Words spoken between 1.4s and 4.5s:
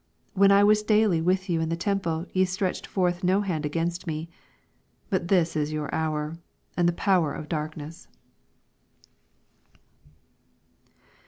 you in the temple, ye stretched forth no hands against me: